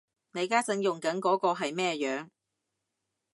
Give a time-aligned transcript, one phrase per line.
[0.31, 2.29] 你家陣用緊嗰個係咩樣